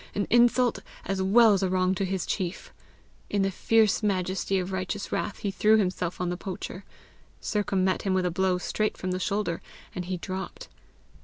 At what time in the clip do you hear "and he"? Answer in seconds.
9.93-10.17